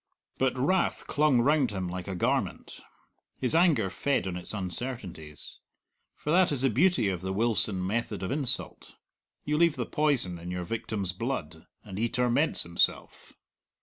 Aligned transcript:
But 0.39 0.57
wrath 0.57 1.05
clung 1.05 1.41
round 1.41 1.69
him 1.69 1.87
like 1.87 2.07
a 2.07 2.15
garment. 2.15 2.81
His 3.37 3.53
anger 3.53 3.91
fed 3.91 4.25
on 4.25 4.35
its 4.35 4.51
uncertainties. 4.51 5.59
For 6.15 6.31
that 6.31 6.51
is 6.51 6.63
the 6.63 6.71
beauty 6.71 7.07
of 7.09 7.21
the 7.21 7.31
Wilson 7.31 7.85
method 7.85 8.23
of 8.23 8.31
insult: 8.31 8.95
you 9.43 9.59
leave 9.59 9.75
the 9.75 9.85
poison 9.85 10.39
in 10.39 10.49
your 10.49 10.63
victim's 10.63 11.13
blood, 11.13 11.67
and 11.83 11.99
he 11.99 12.09
torments 12.09 12.63
himself. 12.63 13.33